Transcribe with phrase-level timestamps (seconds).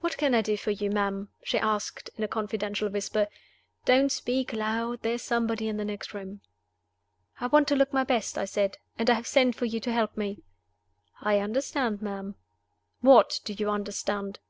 [0.00, 3.28] "What can I do for you, ma'am?" she asked, in a confidential whisper.
[3.84, 5.02] "Don't speak loud!
[5.02, 6.40] there is somebody in the next room."
[7.38, 9.92] "I want to look my best," I said, "and I have sent for you to
[9.92, 10.42] help me."
[11.20, 12.34] "I understand, ma'am."
[13.00, 14.40] "What do you understand?"